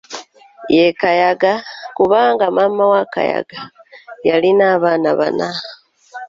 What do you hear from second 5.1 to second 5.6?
bana.